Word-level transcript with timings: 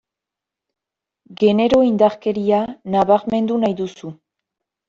Genero 1.43 1.83
indarkeria 1.89 2.63
nabarmendu 2.97 3.63
nahi 3.67 3.81
duzu. 3.83 4.15